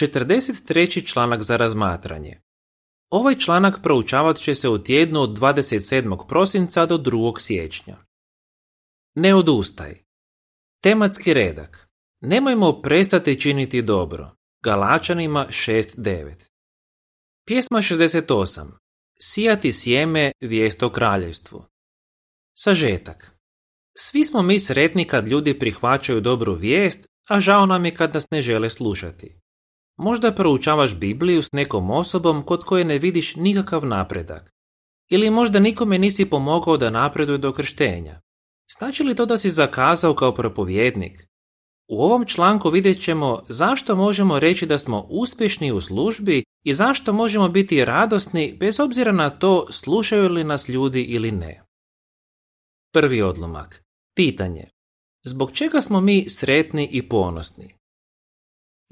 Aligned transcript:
43. 0.00 1.06
članak 1.06 1.42
za 1.42 1.56
razmatranje. 1.56 2.40
Ovaj 3.10 3.38
članak 3.38 3.82
proučavat 3.82 4.36
će 4.36 4.54
se 4.54 4.68
u 4.68 4.78
tjednu 4.78 5.20
od 5.20 5.38
27. 5.38 6.28
prosinca 6.28 6.86
do 6.86 6.98
2. 6.98 7.40
siječnja. 7.40 7.96
Ne 9.14 9.34
odustaj. 9.34 10.02
Tematski 10.82 11.34
redak. 11.34 11.88
Nemojmo 12.20 12.82
prestati 12.82 13.40
činiti 13.40 13.82
dobro. 13.82 14.30
Galačanima 14.64 15.46
6.9. 15.48 16.48
Pjesma 17.46 17.78
68. 17.78 18.70
Sijati 19.20 19.72
sjeme 19.72 20.32
vijest 20.40 20.82
o 20.82 20.90
kraljevstvu. 20.90 21.64
Sažetak. 22.54 23.38
Svi 23.96 24.24
smo 24.24 24.42
mi 24.42 24.60
sretni 24.60 25.04
kad 25.04 25.28
ljudi 25.28 25.58
prihvaćaju 25.58 26.20
dobru 26.20 26.54
vijest, 26.54 27.06
a 27.28 27.40
žao 27.40 27.66
nam 27.66 27.84
je 27.84 27.94
kad 27.94 28.14
nas 28.14 28.30
ne 28.30 28.42
žele 28.42 28.70
slušati. 28.70 29.41
Možda 29.98 30.32
proučavaš 30.32 30.98
Bibliju 30.98 31.42
s 31.42 31.52
nekom 31.52 31.90
osobom 31.90 32.42
kod 32.42 32.64
koje 32.64 32.84
ne 32.84 32.98
vidiš 32.98 33.36
nikakav 33.36 33.86
napredak. 33.86 34.52
Ili 35.10 35.30
možda 35.30 35.60
nikome 35.60 35.98
nisi 35.98 36.30
pomogao 36.30 36.76
da 36.76 36.90
napreduje 36.90 37.38
do 37.38 37.52
krštenja. 37.52 38.20
Znači 38.78 39.02
li 39.02 39.14
to 39.14 39.26
da 39.26 39.38
si 39.38 39.50
zakazao 39.50 40.14
kao 40.14 40.34
propovjednik? 40.34 41.26
U 41.88 42.02
ovom 42.02 42.26
članku 42.26 42.70
vidjet 42.70 43.02
ćemo 43.02 43.42
zašto 43.48 43.96
možemo 43.96 44.38
reći 44.38 44.66
da 44.66 44.78
smo 44.78 45.06
uspješni 45.10 45.72
u 45.72 45.80
službi 45.80 46.44
i 46.64 46.74
zašto 46.74 47.12
možemo 47.12 47.48
biti 47.48 47.84
radosni 47.84 48.56
bez 48.60 48.80
obzira 48.80 49.12
na 49.12 49.30
to 49.30 49.72
slušaju 49.72 50.28
li 50.28 50.44
nas 50.44 50.68
ljudi 50.68 51.02
ili 51.02 51.30
ne. 51.30 51.64
Prvi 52.92 53.22
odlomak. 53.22 53.82
Pitanje. 54.16 54.68
Zbog 55.24 55.52
čega 55.52 55.80
smo 55.80 56.00
mi 56.00 56.30
sretni 56.30 56.88
i 56.92 57.08
ponosni? 57.08 57.74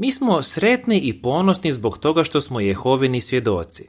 Mi 0.02 0.12
smo 0.12 0.42
sretni 0.42 1.00
i 1.00 1.22
ponosni 1.22 1.72
zbog 1.72 1.98
toga 1.98 2.24
što 2.24 2.40
smo 2.40 2.60
Jehovini 2.60 3.20
svjedoci. 3.20 3.88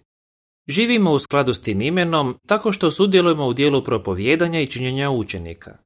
Živimo 0.68 1.12
u 1.12 1.20
skladu 1.20 1.54
s 1.54 1.62
tim 1.62 1.82
imenom 1.82 2.36
tako 2.48 2.72
što 2.72 2.92
sudjelujemo 2.92 3.48
u 3.48 3.54
dijelu 3.54 3.84
propovjedanja 3.84 4.62
i 4.62 4.66
činjenja 4.66 5.10
učenika. 5.10 5.78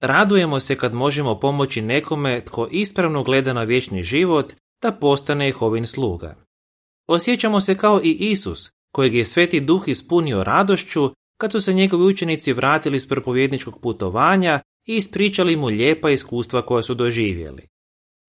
Radujemo 0.00 0.60
se 0.60 0.76
kad 0.76 0.94
možemo 0.94 1.40
pomoći 1.40 1.82
nekome 1.82 2.44
tko 2.44 2.68
ispravno 2.70 3.22
gleda 3.22 3.52
na 3.52 3.62
vječni 3.62 4.02
život 4.02 4.52
da 4.82 4.92
postane 4.92 5.46
Jehovin 5.46 5.86
sluga. 5.86 6.36
Osjećamo 7.08 7.60
se 7.60 7.76
kao 7.76 8.00
i 8.02 8.10
Isus, 8.10 8.70
kojeg 8.94 9.14
je 9.14 9.24
Sveti 9.24 9.60
Duh 9.60 9.82
ispunio 9.86 10.44
radošću 10.44 11.10
kad 11.40 11.52
su 11.52 11.60
se 11.60 11.72
njegovi 11.72 12.04
učenici 12.04 12.52
vratili 12.52 13.00
s 13.00 13.08
propovjedničkog 13.08 13.80
putovanja 13.80 14.60
i 14.86 14.96
ispričali 14.96 15.56
mu 15.56 15.66
lijepa 15.66 16.10
iskustva 16.10 16.62
koja 16.62 16.82
su 16.82 16.94
doživjeli. 16.94 17.73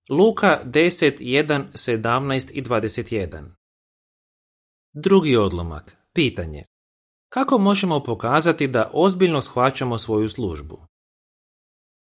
Luka 0.10 0.62
10, 0.66 1.20
1, 1.20 1.64
17 1.74 2.52
i 2.54 2.62
21 2.62 3.50
Drugi 4.94 5.38
odlomak. 5.38 5.98
Pitanje. 6.14 6.64
Kako 7.30 7.58
možemo 7.58 8.04
pokazati 8.04 8.68
da 8.68 8.92
ozbiljno 8.94 9.42
shvaćamo 9.42 9.98
svoju 9.98 10.30
službu? 10.30 10.86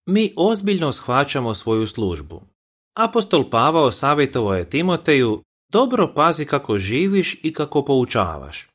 Mi 0.08 0.34
ozbiljno 0.38 0.92
shvaćamo 0.92 1.53
svoju 1.53 1.88
službu. 1.88 2.42
Apostol 2.97 3.50
Pavao 3.50 3.92
savjetovao 3.92 4.56
je 4.56 4.69
Timoteju 4.69 5.44
dobro 5.72 6.14
pazi 6.16 6.45
kako 6.45 6.78
živiš 6.78 7.40
i 7.44 7.53
kako 7.53 7.86
poučavaš. 7.86 8.67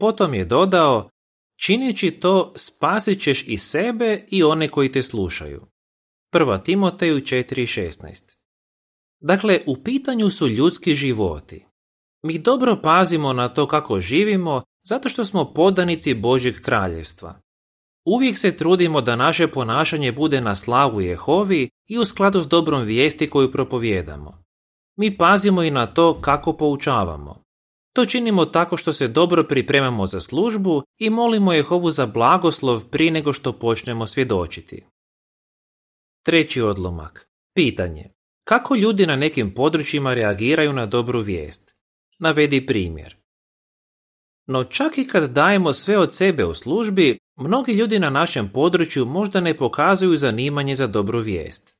Potom 0.00 0.34
je 0.34 0.44
dodao, 0.44 1.10
čineći 1.60 2.10
to 2.10 2.52
spasit 2.56 3.22
ćeš 3.22 3.48
i 3.48 3.58
sebe 3.58 4.24
i 4.30 4.42
one 4.42 4.68
koji 4.68 4.92
te 4.92 5.02
slušaju. 5.02 5.66
1. 6.32 6.64
Timoteju 6.64 7.20
4.16 7.20 8.37
Dakle, 9.20 9.60
u 9.66 9.76
pitanju 9.82 10.30
su 10.30 10.48
ljudski 10.48 10.94
životi. 10.94 11.64
Mi 12.22 12.38
dobro 12.38 12.76
pazimo 12.82 13.32
na 13.32 13.48
to 13.48 13.68
kako 13.68 14.00
živimo 14.00 14.62
zato 14.84 15.08
što 15.08 15.24
smo 15.24 15.52
podanici 15.54 16.14
Božjeg 16.14 16.60
kraljevstva. 16.60 17.40
Uvijek 18.04 18.38
se 18.38 18.56
trudimo 18.56 19.00
da 19.00 19.16
naše 19.16 19.48
ponašanje 19.48 20.12
bude 20.12 20.40
na 20.40 20.54
slavu 20.54 21.00
Jehovi 21.00 21.70
i 21.86 21.98
u 21.98 22.04
skladu 22.04 22.40
s 22.40 22.48
dobrom 22.48 22.82
vijesti 22.82 23.30
koju 23.30 23.52
propovjedamo. 23.52 24.42
Mi 24.96 25.16
pazimo 25.16 25.62
i 25.62 25.70
na 25.70 25.86
to 25.86 26.20
kako 26.20 26.52
poučavamo. 26.52 27.42
To 27.92 28.06
činimo 28.06 28.44
tako 28.44 28.76
što 28.76 28.92
se 28.92 29.08
dobro 29.08 29.44
pripremamo 29.44 30.06
za 30.06 30.20
službu 30.20 30.82
i 30.98 31.10
molimo 31.10 31.52
Jehovu 31.52 31.90
za 31.90 32.06
blagoslov 32.06 32.84
prije 32.84 33.10
nego 33.10 33.32
što 33.32 33.52
počnemo 33.52 34.06
svjedočiti. 34.06 34.84
Treći 36.24 36.62
odlomak. 36.62 37.28
Pitanje. 37.54 38.17
Kako 38.48 38.74
ljudi 38.74 39.06
na 39.06 39.16
nekim 39.16 39.54
područjima 39.54 40.14
reagiraju 40.14 40.72
na 40.72 40.86
dobru 40.86 41.20
vijest? 41.20 41.74
Navedi 42.18 42.66
primjer. 42.66 43.16
No 44.46 44.64
čak 44.64 44.98
i 44.98 45.08
kad 45.08 45.30
dajemo 45.30 45.72
sve 45.72 45.98
od 45.98 46.14
sebe 46.14 46.44
u 46.44 46.54
službi, 46.54 47.18
mnogi 47.36 47.72
ljudi 47.72 47.98
na 47.98 48.10
našem 48.10 48.48
području 48.48 49.04
možda 49.04 49.40
ne 49.40 49.56
pokazuju 49.56 50.16
zanimanje 50.16 50.76
za 50.76 50.86
dobru 50.86 51.20
vijest. 51.20 51.76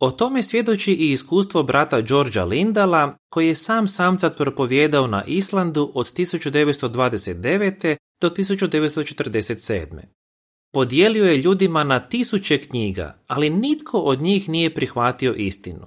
O 0.00 0.10
tome 0.10 0.42
svjedoči 0.42 0.92
i 0.92 1.12
iskustvo 1.12 1.62
brata 1.62 2.00
Georgia 2.00 2.44
Lindala, 2.44 3.16
koji 3.28 3.48
je 3.48 3.54
sam 3.54 3.88
samcat 3.88 4.36
propovijedao 4.36 5.06
na 5.06 5.24
Islandu 5.24 5.92
od 5.94 6.12
1929. 6.12 7.96
do 8.20 8.30
1947. 8.30 9.86
Podijelio 10.72 11.24
je 11.24 11.36
ljudima 11.36 11.84
na 11.84 12.00
tisuće 12.00 12.58
knjiga, 12.58 13.18
ali 13.26 13.50
nitko 13.50 13.98
od 13.98 14.20
njih 14.22 14.48
nije 14.48 14.74
prihvatio 14.74 15.34
istinu. 15.34 15.86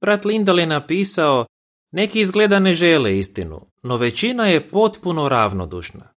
Brat 0.00 0.24
Lindal 0.24 0.58
je 0.58 0.66
napisao, 0.66 1.46
neki 1.92 2.20
izgleda 2.20 2.58
ne 2.58 2.74
žele 2.74 3.18
istinu, 3.18 3.66
no 3.82 3.96
većina 3.96 4.46
je 4.46 4.70
potpuno 4.70 5.28
ravnodušna. 5.28 6.12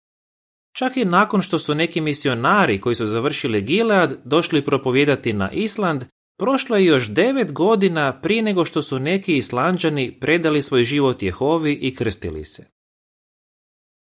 Čak 0.77 0.97
i 0.97 1.05
nakon 1.05 1.41
što 1.41 1.59
su 1.59 1.75
neki 1.75 2.01
misionari 2.01 2.81
koji 2.81 2.95
su 2.95 3.05
završili 3.05 3.61
Gilead 3.61 4.19
došli 4.23 4.65
propovijedati 4.65 5.33
na 5.33 5.51
Island, 5.51 6.05
prošlo 6.37 6.77
je 6.77 6.85
još 6.85 7.09
devet 7.09 7.51
godina 7.51 8.21
prije 8.21 8.41
nego 8.41 8.65
što 8.65 8.81
su 8.81 8.99
neki 8.99 9.37
Islanđani 9.37 10.19
predali 10.19 10.61
svoj 10.61 10.83
život 10.83 11.23
Jehovi 11.23 11.73
i 11.73 11.95
krstili 11.95 12.45
se. 12.45 12.67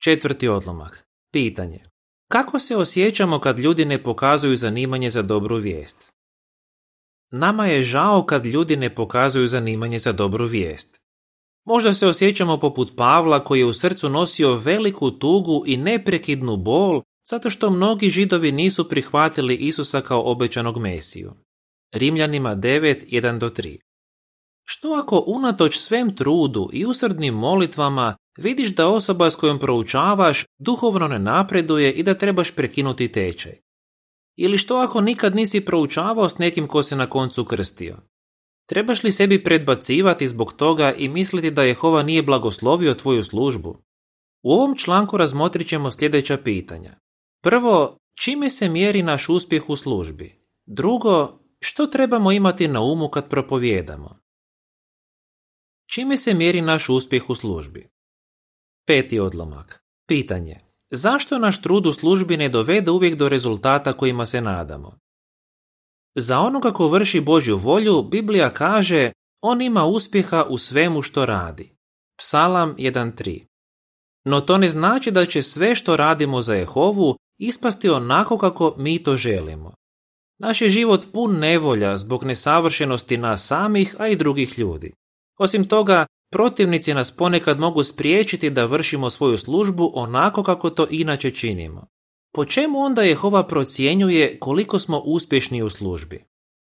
Četvrti 0.04 0.48
odlomak. 0.48 1.08
Pitanje. 1.32 1.95
Kako 2.28 2.60
se 2.60 2.78
osjećamo 2.78 3.40
kad 3.40 3.60
ljudi 3.60 3.86
ne 3.86 4.04
pokazuju 4.04 4.56
zanimanje 4.56 5.10
za 5.10 5.22
dobru 5.22 5.58
vijest? 5.58 6.12
Nama 7.32 7.66
je 7.66 7.84
žao 7.84 8.26
kad 8.26 8.46
ljudi 8.46 8.76
ne 8.76 8.96
pokazuju 8.96 9.48
zanimanje 9.48 10.00
za 10.00 10.12
dobru 10.12 10.46
vijest. 10.46 11.00
Možda 11.66 11.94
se 11.94 12.08
osjećamo 12.08 12.60
poput 12.60 12.92
Pavla 12.98 13.44
koji 13.44 13.60
je 13.60 13.66
u 13.66 13.74
srcu 13.74 14.10
nosio 14.10 14.56
veliku 14.56 15.12
tugu 15.12 15.64
i 15.66 15.78
neprekidnu 15.78 16.58
bol 16.58 17.02
zato 17.30 17.50
što 17.50 17.70
mnogi 17.70 18.10
židovi 18.10 18.52
nisu 18.52 18.90
prihvatili 18.90 19.56
Isusa 19.56 20.02
kao 20.02 20.32
obećanog 20.32 20.78
Mesiju. 20.78 21.34
Rimljanima 21.94 22.56
9, 22.56 23.22
1-3 23.22 23.80
Što 24.64 24.94
ako 24.94 25.24
unatoč 25.28 25.78
svem 25.78 26.16
trudu 26.16 26.70
i 26.74 26.86
usrdnim 26.86 27.34
molitvama 27.34 28.16
vidiš 28.38 28.76
da 28.76 28.88
osoba 28.88 29.30
s 29.30 29.36
kojom 29.36 29.60
proučavaš 29.60 30.46
duhovno 30.58 31.08
ne 31.08 31.20
napreduje 31.20 31.92
i 31.92 32.04
da 32.04 32.18
trebaš 32.18 32.56
prekinuti 32.56 33.12
tečaj? 33.12 33.54
Ili 34.36 34.58
što 34.58 34.76
ako 34.76 35.02
nikad 35.02 35.36
nisi 35.36 35.66
proučavao 35.66 36.30
s 36.30 36.38
nekim 36.38 36.68
ko 36.68 36.84
se 36.84 36.96
na 36.96 37.10
koncu 37.10 37.46
krstio? 37.46 37.98
Trebaš 38.66 39.04
li 39.04 39.12
sebi 39.12 39.44
predbacivati 39.44 40.28
zbog 40.28 40.54
toga 40.54 40.94
i 40.94 41.10
misliti 41.10 41.52
da 41.52 41.64
Jehova 41.64 42.04
nije 42.04 42.24
blagoslovio 42.24 42.94
tvoju 42.94 43.24
službu? 43.24 43.78
U 44.44 44.52
ovom 44.52 44.78
članku 44.78 45.18
razmotrit 45.18 45.68
ćemo 45.68 45.92
sljedeća 45.92 46.38
pitanja. 46.38 46.96
Prvo, 47.44 47.98
čime 48.16 48.50
se 48.50 48.70
mjeri 48.70 49.04
naš 49.04 49.30
uspjeh 49.30 49.70
u 49.70 49.76
službi? 49.76 50.36
Drugo, 50.66 51.40
što 51.60 51.88
trebamo 51.88 52.32
imati 52.32 52.68
na 52.68 52.82
umu 52.82 53.10
kad 53.10 53.30
propovijedamo? 53.30 54.20
Čime 55.94 56.18
se 56.18 56.34
mjeri 56.34 56.62
naš 56.62 56.90
uspjeh 56.90 57.30
u 57.30 57.36
službi? 57.36 57.95
Peti 58.86 59.20
odlomak. 59.20 59.84
Pitanje. 60.08 60.60
Zašto 60.92 61.40
naš 61.40 61.62
trud 61.62 61.86
u 61.86 61.94
službi 61.94 62.38
ne 62.38 62.50
dovede 62.50 62.92
uvijek 62.92 63.16
do 63.16 63.30
rezultata 63.30 63.94
kojima 63.94 64.26
se 64.26 64.42
nadamo? 64.42 64.98
Za 66.16 66.40
onoga 66.40 66.72
ko 66.72 66.88
vrši 66.88 67.22
Božju 67.22 67.58
volju, 67.58 68.04
Biblija 68.04 68.54
kaže 68.54 69.12
on 69.42 69.62
ima 69.62 69.86
uspjeha 69.86 70.46
u 70.50 70.58
svemu 70.58 71.02
što 71.02 71.26
radi. 71.26 71.76
Psalam 72.18 72.76
1.3 72.76 73.46
No 74.26 74.42
to 74.42 74.58
ne 74.58 74.70
znači 74.70 75.12
da 75.12 75.26
će 75.26 75.42
sve 75.42 75.76
što 75.76 75.98
radimo 75.98 76.42
za 76.42 76.54
Jehovu 76.54 77.18
ispasti 77.40 77.90
onako 77.90 78.38
kako 78.38 78.76
mi 78.78 79.04
to 79.04 79.18
želimo. 79.18 79.74
Naš 80.40 80.62
je 80.62 80.70
život 80.70 81.06
pun 81.14 81.40
nevolja 81.40 81.98
zbog 81.98 82.24
nesavršenosti 82.24 83.18
nas 83.18 83.48
samih, 83.48 83.96
a 84.00 84.08
i 84.08 84.16
drugih 84.16 84.60
ljudi. 84.60 84.94
Osim 85.38 85.68
toga, 85.68 86.06
protivnici 86.32 86.94
nas 86.94 87.12
ponekad 87.12 87.60
mogu 87.60 87.84
spriječiti 87.84 88.50
da 88.50 88.66
vršimo 88.66 89.10
svoju 89.10 89.38
službu 89.38 89.92
onako 89.96 90.44
kako 90.44 90.70
to 90.70 90.88
inače 90.90 91.32
činimo. 91.32 91.88
Po 92.34 92.46
čemu 92.46 92.80
onda 92.80 93.02
Jehova 93.02 93.48
procjenjuje 93.48 94.40
koliko 94.40 94.80
smo 94.80 95.00
uspješni 95.00 95.64
u 95.64 95.70
službi? 95.70 96.26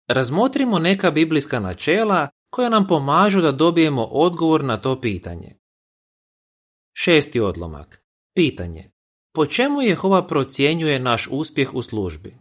Razmotrimo 0.09 0.79
neka 0.79 1.11
biblijska 1.11 1.61
načela 1.61 2.29
koja 2.51 2.69
nam 2.69 2.87
pomažu 2.87 3.41
da 3.41 3.53
dobijemo 3.53 4.05
odgovor 4.05 4.65
na 4.65 4.81
to 4.81 5.01
pitanje. 5.01 5.59
Šesti 6.95 7.41
odlomak. 7.41 8.05
Pitanje. 8.35 8.91
Po 9.35 9.47
čemu 9.47 9.83
Jehova 9.83 10.27
procjenjuje 10.27 10.99
naš 10.99 11.29
uspjeh 11.31 11.75
u 11.75 11.83
službi? 11.83 12.39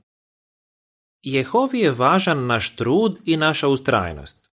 Jehovi 1.22 1.80
je 1.80 1.92
važan 1.92 2.46
naš 2.46 2.76
trud 2.76 3.20
i 3.26 3.38
naša 3.38 3.68
ustrajnost. 3.68 4.47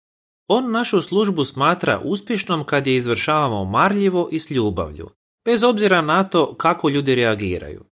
On 0.54 0.70
našu 0.70 1.00
službu 1.00 1.44
smatra 1.44 2.00
uspješnom 2.04 2.64
kad 2.64 2.86
je 2.86 2.96
izvršavamo 2.96 3.64
marljivo 3.64 4.28
i 4.32 4.38
s 4.38 4.50
ljubavlju, 4.50 5.10
bez 5.44 5.64
obzira 5.64 6.02
na 6.02 6.24
to 6.24 6.54
kako 6.54 6.88
ljudi 6.88 7.14
reagiraju. 7.14 7.84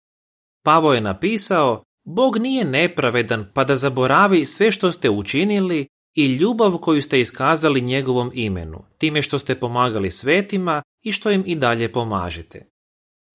Pavo 0.64 0.94
je 0.94 1.00
napisao, 1.00 1.82
Bog 2.04 2.38
nije 2.38 2.64
nepravedan 2.64 3.46
pa 3.54 3.64
da 3.64 3.76
zaboravi 3.76 4.44
sve 4.44 4.72
što 4.72 4.92
ste 4.92 5.10
učinili 5.10 5.86
i 6.16 6.26
ljubav 6.26 6.78
koju 6.78 7.02
ste 7.02 7.20
iskazali 7.20 7.80
njegovom 7.80 8.30
imenu, 8.34 8.84
time 8.98 9.22
što 9.22 9.38
ste 9.38 9.54
pomagali 9.54 10.10
svetima 10.10 10.82
i 11.04 11.12
što 11.12 11.30
im 11.30 11.42
i 11.46 11.54
dalje 11.54 11.92
pomažete. 11.92 12.70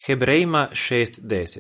Hebrejima 0.06 0.68
6.10 0.72 1.60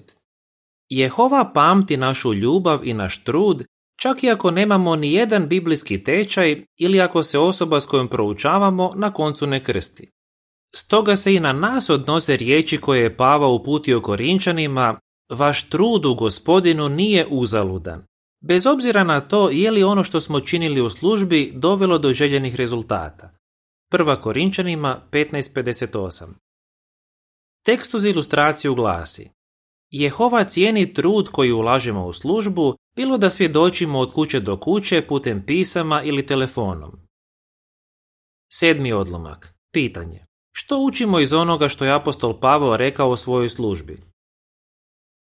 Jehova 0.89 1.51
pamti 1.53 1.97
našu 1.97 2.33
ljubav 2.33 2.87
i 2.87 2.93
naš 2.93 3.23
trud, 3.23 3.65
čak 4.03 4.23
i 4.23 4.29
ako 4.29 4.51
nemamo 4.51 4.95
ni 4.95 5.13
jedan 5.13 5.47
biblijski 5.47 6.03
tečaj 6.03 6.65
ili 6.77 7.01
ako 7.01 7.23
se 7.23 7.39
osoba 7.39 7.79
s 7.79 7.85
kojom 7.85 8.07
proučavamo 8.07 8.93
na 8.95 9.13
koncu 9.13 9.47
ne 9.47 9.63
krsti. 9.63 10.11
Stoga 10.75 11.15
se 11.15 11.33
i 11.33 11.39
na 11.39 11.53
nas 11.53 11.89
odnose 11.89 12.37
riječi 12.37 12.77
koje 12.77 13.01
je 13.01 13.17
Pava 13.17 13.47
uputio 13.47 14.01
Korinčanima, 14.01 14.99
vaš 15.29 15.69
trud 15.69 16.05
u 16.05 16.15
gospodinu 16.15 16.89
nije 16.89 17.27
uzaludan, 17.29 18.05
bez 18.41 18.65
obzira 18.65 19.03
na 19.03 19.21
to 19.21 19.49
je 19.49 19.71
li 19.71 19.83
ono 19.83 20.03
što 20.03 20.21
smo 20.21 20.39
činili 20.39 20.81
u 20.81 20.89
službi 20.89 21.51
dovelo 21.55 21.97
do 21.97 22.13
željenih 22.13 22.55
rezultata. 22.55 23.37
Prva 23.91 24.19
Korinčanima 24.19 25.01
15.58 25.11 26.25
Tekst 27.65 27.93
uz 27.93 28.05
ilustraciju 28.05 28.75
glasi 28.75 29.29
Jehova 29.95 30.43
cijeni 30.43 30.93
trud 30.93 31.29
koji 31.29 31.51
ulažemo 31.51 32.05
u 32.05 32.13
službu, 32.13 32.75
bilo 32.95 33.17
da 33.17 33.29
svjedočimo 33.29 33.99
od 33.99 34.13
kuće 34.13 34.39
do 34.39 34.57
kuće 34.57 35.01
putem 35.07 35.43
pisama 35.45 36.03
ili 36.03 36.25
telefonom. 36.25 36.91
Sedmi 38.53 38.93
odlomak. 38.93 39.53
Pitanje. 39.73 40.25
Što 40.51 40.79
učimo 40.79 41.19
iz 41.19 41.33
onoga 41.33 41.69
što 41.69 41.85
je 41.85 41.93
apostol 41.93 42.39
Pavao 42.39 42.77
rekao 42.77 43.09
o 43.09 43.17
svojoj 43.17 43.49
službi? 43.49 44.03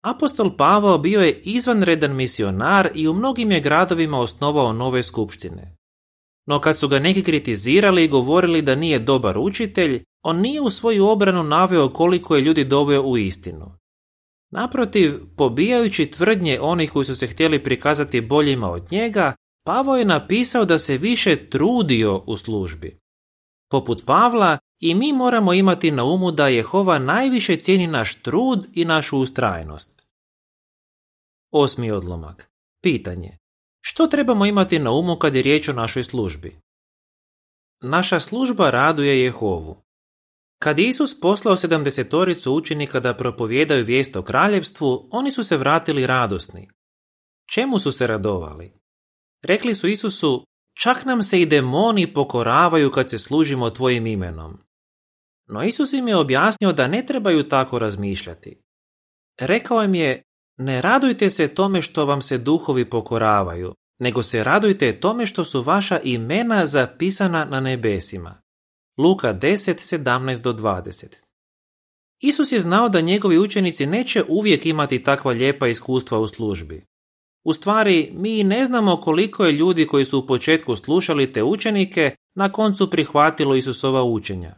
Apostol 0.04 0.58
Pavao 0.58 0.98
bio 0.98 1.22
je 1.22 1.42
izvanredan 1.44 2.16
misionar 2.16 2.90
i 2.96 3.08
u 3.08 3.14
mnogim 3.14 3.52
je 3.52 3.62
gradovima 3.62 4.20
osnovao 4.20 4.74
nove 4.74 5.04
skupštine. 5.04 5.78
No 6.48 6.60
kad 6.60 6.78
su 6.78 6.88
ga 6.88 7.00
neki 7.00 7.24
kritizirali 7.24 8.04
i 8.04 8.08
govorili 8.08 8.62
da 8.62 8.76
nije 8.76 9.00
dobar 9.00 9.38
učitelj, 9.38 10.04
on 10.24 10.40
nije 10.42 10.62
u 10.62 10.70
svoju 10.70 11.08
obranu 11.08 11.44
naveo 11.44 11.90
koliko 11.90 12.36
je 12.36 12.42
ljudi 12.42 12.64
doveo 12.64 13.02
u 13.02 13.18
istinu. 13.18 13.81
Naprotiv, 14.52 15.14
pobijajući 15.38 16.12
tvrdnje 16.12 16.60
onih 16.62 16.92
koji 16.92 17.06
su 17.06 17.16
se 17.16 17.28
htjeli 17.28 17.64
prikazati 17.64 18.22
boljima 18.22 18.72
od 18.72 18.92
njega, 18.92 19.36
Pavao 19.64 19.98
je 19.98 20.06
napisao 20.06 20.66
da 20.66 20.80
se 20.80 20.98
više 20.98 21.50
trudio 21.50 22.18
u 22.18 22.38
službi. 22.38 23.00
Poput 23.70 24.04
Pavla, 24.06 24.58
i 24.80 24.96
mi 24.96 25.14
moramo 25.14 25.54
imati 25.54 25.92
na 25.92 26.04
umu 26.04 26.32
da 26.32 26.48
Jehova 26.48 27.00
najviše 27.00 27.56
cijeni 27.56 27.88
naš 27.88 28.22
trud 28.22 28.68
i 28.74 28.86
našu 28.86 29.20
ustrajnost. 29.20 30.04
Osmi 31.52 31.92
odlomak. 31.92 32.52
Pitanje. 32.84 33.38
Što 33.82 34.08
trebamo 34.08 34.46
imati 34.46 34.80
na 34.80 34.92
umu 34.92 35.16
kad 35.16 35.36
je 35.36 35.42
riječ 35.42 35.70
o 35.70 35.74
našoj 35.74 36.04
službi? 36.04 36.60
Naša 37.82 38.20
služba 38.20 38.70
raduje 38.70 39.24
Jehovu. 39.24 39.82
Kad 40.64 40.80
Isus 40.80 41.20
poslao 41.20 41.58
sedamdesetoricu 41.58 42.54
učenika 42.54 43.00
da 43.00 43.18
propovjedaju 43.18 43.86
vijest 43.86 44.16
o 44.16 44.22
kraljevstvu, 44.22 45.08
oni 45.12 45.32
su 45.32 45.44
se 45.44 45.58
vratili 45.58 46.08
radosni. 46.08 46.70
Čemu 47.54 47.80
su 47.80 47.92
se 47.92 48.08
radovali? 48.08 48.74
Rekli 49.44 49.76
su 49.76 49.88
Isusu, 49.88 50.46
čak 50.82 51.06
nam 51.06 51.24
se 51.24 51.42
i 51.42 51.46
demoni 51.46 52.14
pokoravaju 52.14 52.92
kad 52.92 53.10
se 53.10 53.20
služimo 53.20 53.70
tvojim 53.70 54.08
imenom. 54.08 54.58
No 55.48 55.64
Isus 55.64 55.94
im 55.94 56.08
je 56.08 56.16
objasnio 56.16 56.74
da 56.74 56.88
ne 56.88 57.06
trebaju 57.06 57.44
tako 57.44 57.80
razmišljati. 57.80 58.62
Rekao 59.40 59.84
im 59.84 59.96
je, 59.96 60.24
ne 60.58 60.82
radujte 60.82 61.30
se 61.30 61.48
tome 61.48 61.82
što 61.82 62.06
vam 62.06 62.22
se 62.22 62.38
duhovi 62.38 62.90
pokoravaju, 62.90 63.76
nego 64.00 64.24
se 64.24 64.44
radujte 64.44 65.00
tome 65.00 65.26
što 65.26 65.46
su 65.46 65.62
vaša 65.62 66.00
imena 66.00 66.66
zapisana 66.66 67.46
na 67.46 67.60
nebesima. 67.60 68.41
Luka 69.02 69.34
10, 69.34 69.80
17 69.80 70.42
do 70.42 70.54
20 70.54 71.22
Isus 72.20 72.52
je 72.52 72.60
znao 72.60 72.90
da 72.90 73.02
njegovi 73.02 73.38
učenici 73.38 73.86
neće 73.86 74.24
uvijek 74.28 74.66
imati 74.66 75.04
takva 75.04 75.32
lijepa 75.32 75.68
iskustva 75.68 76.20
u 76.20 76.28
službi. 76.28 76.86
U 77.46 77.54
stvari, 77.54 78.12
mi 78.14 78.44
ne 78.44 78.66
znamo 78.66 78.98
koliko 78.98 79.46
je 79.46 79.52
ljudi 79.52 79.88
koji 79.88 80.06
su 80.06 80.20
u 80.20 80.28
početku 80.28 80.76
slušali 80.76 81.34
te 81.34 81.44
učenike 81.44 82.16
na 82.36 82.52
koncu 82.52 82.90
prihvatilo 82.90 83.56
Isusova 83.56 84.04
učenja. 84.04 84.56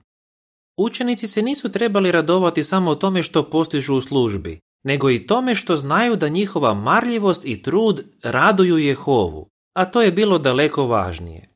Učenici 0.77 1.27
se 1.27 1.41
nisu 1.41 1.71
trebali 1.71 2.11
radovati 2.11 2.63
samo 2.63 2.91
o 2.91 2.95
tome 2.95 3.23
što 3.23 3.49
postižu 3.49 3.95
u 3.95 4.01
službi, 4.01 4.59
nego 4.83 5.09
i 5.09 5.27
tome 5.27 5.55
što 5.55 5.77
znaju 5.77 6.15
da 6.15 6.29
njihova 6.29 6.73
marljivost 6.73 7.45
i 7.45 7.61
trud 7.61 8.05
raduju 8.23 8.77
Jehovu, 8.77 9.49
a 9.73 9.85
to 9.85 10.01
je 10.01 10.11
bilo 10.11 10.39
daleko 10.39 10.85
važnije. 10.85 11.49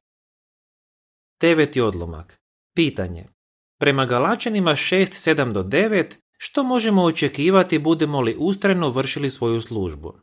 Deveti 1.42 1.82
odlomak. 1.82 2.47
Pitanje. 2.78 3.26
Prema 3.80 4.06
Galačanima 4.06 4.72
6, 4.72 5.52
do 5.52 5.64
9, 5.64 6.16
što 6.38 6.64
možemo 6.64 7.04
očekivati 7.04 7.80
budemo 7.80 8.22
li 8.22 8.36
ustrajno 8.40 8.90
vršili 8.90 9.30
svoju 9.30 9.62
službu? 9.62 10.14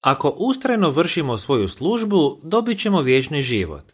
Ako 0.00 0.34
ustrajno 0.38 0.90
vršimo 0.90 1.38
svoju 1.38 1.68
službu, 1.68 2.40
dobit 2.42 2.80
ćemo 2.80 3.02
vječni 3.02 3.42
život. 3.42 3.84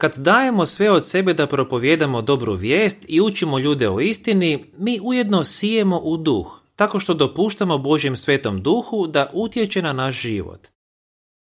Kad 0.00 0.16
dajemo 0.16 0.66
sve 0.66 0.90
od 0.90 1.06
sebe 1.06 1.34
da 1.34 1.46
propovjedamo 1.46 2.22
dobru 2.22 2.54
vijest 2.54 3.04
i 3.08 3.20
učimo 3.20 3.58
ljude 3.58 3.88
o 3.88 4.00
istini, 4.00 4.64
mi 4.78 5.00
ujedno 5.02 5.44
sijemo 5.44 6.00
u 6.04 6.16
duh, 6.16 6.60
tako 6.76 6.98
što 6.98 7.14
dopuštamo 7.14 7.78
Božjem 7.78 8.16
svetom 8.16 8.62
duhu 8.62 9.06
da 9.06 9.30
utječe 9.34 9.82
na 9.82 9.92
naš 9.92 10.20
život. 10.20 10.68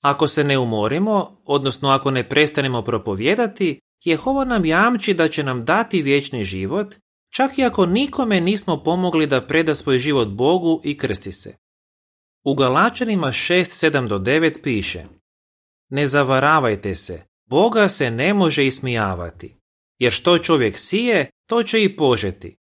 Ako 0.03 0.29
se 0.29 0.44
ne 0.44 0.58
umorimo, 0.58 1.43
odnosno 1.44 1.88
ako 1.88 2.11
ne 2.11 2.29
prestanemo 2.29 2.82
propovijedati, 2.82 3.81
Jehova 4.05 4.44
nam 4.44 4.64
jamči 4.64 5.14
da 5.14 5.29
će 5.29 5.43
nam 5.43 5.64
dati 5.64 6.02
vječni 6.02 6.44
život, 6.44 6.94
čak 7.32 7.58
i 7.58 7.65
ako 7.65 7.86
nikome 7.86 8.41
nismo 8.41 8.82
pomogli 8.84 9.27
da 9.27 9.46
preda 9.46 9.75
svoj 9.75 9.98
život 9.98 10.29
Bogu 10.29 10.81
i 10.84 10.96
krsti 10.98 11.32
se. 11.32 11.56
U 12.44 12.55
Galačanima 12.55 13.27
6, 13.27 14.06
do 14.08 14.19
9 14.19 14.63
piše 14.63 15.05
Ne 15.89 16.06
zavaravajte 16.06 16.94
se, 16.94 17.22
Boga 17.46 17.89
se 17.89 18.10
ne 18.10 18.34
može 18.34 18.67
ismijavati, 18.67 19.56
jer 19.98 20.13
što 20.13 20.39
čovjek 20.39 20.79
sije, 20.79 21.31
to 21.48 21.63
će 21.63 21.82
i 21.84 21.96
požeti. 21.96 22.56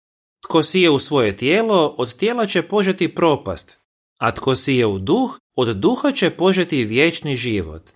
Tko 0.43 0.63
sije 0.63 0.91
u 0.91 0.99
svoje 0.99 1.37
tijelo, 1.37 1.95
od 1.99 2.17
tijela 2.17 2.47
će 2.47 2.63
požeti 2.63 3.15
propast, 3.15 3.79
a 4.19 4.35
tko 4.35 4.55
sije 4.55 4.87
u 4.87 4.99
duh, 4.99 5.39
od 5.57 5.77
duha 5.77 6.13
će 6.13 6.31
požeti 6.31 6.85
vječni 6.85 7.37
život. 7.37 7.91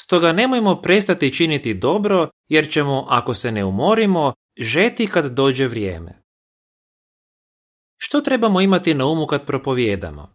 Stoga 0.00 0.32
nemojmo 0.32 0.82
prestati 0.82 1.32
činiti 1.32 1.74
dobro, 1.74 2.28
jer 2.48 2.70
ćemo, 2.70 3.06
ako 3.08 3.34
se 3.34 3.52
ne 3.52 3.64
umorimo, 3.64 4.32
žeti 4.58 5.06
kad 5.06 5.32
dođe 5.32 5.66
vrijeme. 5.66 6.22
Što 7.96 8.20
trebamo 8.20 8.60
imati 8.60 8.94
na 8.94 9.06
umu 9.06 9.26
kad 9.26 9.46
propovijedamo? 9.46 10.34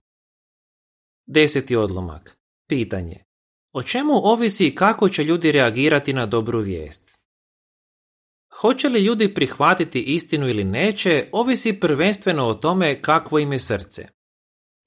Deseti 1.26 1.76
odlomak. 1.76 2.38
Pitanje. 2.70 3.24
O 3.74 3.84
čemu 3.84 4.14
ovisi 4.14 4.76
kako 4.76 5.10
će 5.10 5.24
ljudi 5.24 5.52
reagirati 5.52 6.14
na 6.14 6.26
dobru 6.26 6.60
vijest? 6.60 7.18
Hoće 8.62 8.90
li 8.90 9.00
ljudi 9.00 9.34
prihvatiti 9.34 10.02
istinu 10.02 10.50
ili 10.50 10.64
neće, 10.64 11.30
ovisi 11.32 11.80
prvenstveno 11.80 12.48
o 12.48 12.54
tome 12.54 13.02
kakvo 13.02 13.40
im 13.40 13.54
je 13.54 13.60
srce. 13.60 14.08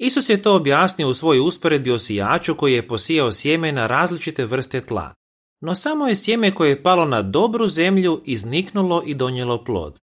Isus 0.03 0.29
je 0.29 0.43
to 0.43 0.57
objasnio 0.57 1.09
u 1.09 1.15
svojoj 1.15 1.41
usporedbi 1.41 1.91
o 1.91 1.99
sijaču 1.99 2.55
koji 2.55 2.75
je 2.75 2.89
posijao 2.89 3.33
sjeme 3.33 3.73
na 3.73 3.87
različite 3.87 4.45
vrste 4.45 4.81
tla. 4.81 5.15
No 5.61 5.75
samo 5.75 6.09
je 6.09 6.17
sjeme 6.17 6.55
koje 6.55 6.69
je 6.69 6.83
palo 6.83 7.05
na 7.05 7.23
dobru 7.23 7.69
zemlju 7.69 8.21
izniknulo 8.25 9.03
i 9.07 9.15
donijelo 9.15 9.65
plod. 9.65 9.99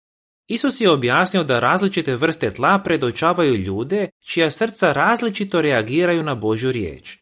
Isus 0.48 0.82
je 0.82 0.92
objasnio 0.92 1.44
da 1.44 1.60
različite 1.60 2.16
vrste 2.16 2.52
tla 2.54 2.80
predočavaju 2.80 3.56
ljude 3.56 4.08
čija 4.26 4.52
srca 4.52 4.94
različito 4.94 5.62
reagiraju 5.62 6.24
na 6.24 6.36
Božju 6.36 6.72
riječ. 6.72 7.18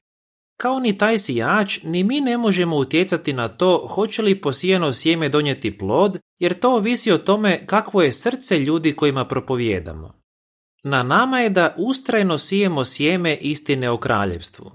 Kao 0.58 0.80
ni 0.80 0.98
taj 0.98 1.18
sijač, 1.18 1.84
ni 1.84 2.04
mi 2.04 2.22
ne 2.22 2.38
možemo 2.38 2.78
utjecati 2.78 3.34
na 3.34 3.48
to 3.48 3.88
hoće 3.88 4.22
li 4.22 4.42
posijeno 4.42 4.94
sjeme 4.94 5.30
donijeti 5.30 5.78
plod, 5.78 6.18
jer 6.40 6.60
to 6.60 6.76
ovisi 6.76 7.12
o 7.12 7.18
tome 7.18 7.66
kakvo 7.66 8.02
je 8.02 8.12
srce 8.12 8.60
ljudi 8.60 8.96
kojima 8.96 9.28
propovijedamo. 9.28 10.21
Na 10.84 11.04
nama 11.04 11.40
je 11.40 11.50
da 11.50 11.76
ustrajno 11.78 12.38
sijemo 12.38 12.86
sjeme 12.86 13.36
istine 13.36 13.90
o 13.90 13.98
kraljevstvu. 13.98 14.72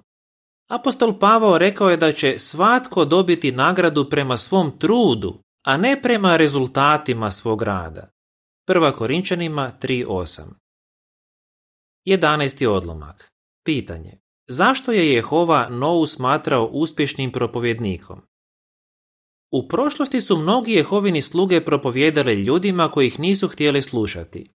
Apostol 0.69 1.19
Pavao 1.19 1.59
rekao 1.59 1.91
je 1.91 1.97
da 1.97 2.13
će 2.13 2.39
svatko 2.39 3.05
dobiti 3.05 3.53
nagradu 3.53 4.11
prema 4.11 4.37
svom 4.37 4.79
trudu, 4.79 5.39
a 5.65 5.77
ne 5.77 6.03
prema 6.03 6.37
rezultatima 6.37 7.31
svog 7.31 7.63
rada. 7.63 8.09
1. 8.69 8.93
Korinčanima 8.93 9.73
3.8 9.81 10.43
11. 12.07 12.67
odlomak 12.67 13.33
Pitanje. 13.65 14.19
Zašto 14.49 14.93
je 14.93 15.13
Jehova 15.13 15.69
Novu 15.69 16.07
smatrao 16.07 16.67
uspješnim 16.67 17.33
propovjednikom? 17.33 18.21
U 19.53 19.69
prošlosti 19.69 20.21
su 20.21 20.37
mnogi 20.37 20.73
Jehovini 20.73 21.23
sluge 21.23 21.65
propovjedali 21.65 22.35
ljudima 22.35 22.91
koji 22.91 23.07
ih 23.07 23.21
nisu 23.21 23.49
htjeli 23.49 23.83
slušati. 23.83 24.56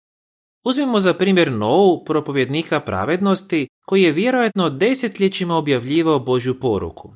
Uzmimo 0.69 1.01
za 1.01 1.15
primjer 1.15 1.53
Novu, 1.53 2.05
propovjednika 2.05 2.81
pravednosti, 2.81 3.69
koji 3.87 4.03
je 4.03 4.13
vjerojatno 4.13 4.71
desetljećima 4.71 5.57
objavljivao 5.57 6.19
Božju 6.19 6.61
poruku. 6.61 7.15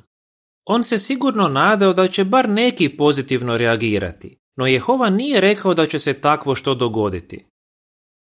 On 0.65 0.85
se 0.85 0.99
sigurno 0.99 1.49
nadao 1.49 1.93
da 1.93 2.09
će 2.09 2.25
bar 2.25 2.49
neki 2.49 2.89
pozitivno 2.97 3.57
reagirati, 3.57 4.39
no 4.57 4.67
Jehova 4.67 5.11
nije 5.11 5.41
rekao 5.41 5.75
da 5.75 5.87
će 5.87 5.99
se 5.99 6.15
takvo 6.15 6.55
što 6.55 6.75
dogoditi. 6.75 7.47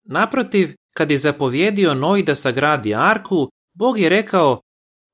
Naprotiv, 0.03 0.75
kad 0.95 1.11
je 1.11 1.17
zapovjedio 1.17 1.93
Noji 1.93 2.23
da 2.23 2.35
sagradi 2.35 2.95
arku, 2.95 3.49
Bog 3.73 3.99
je 3.99 4.09
rekao 4.09 4.61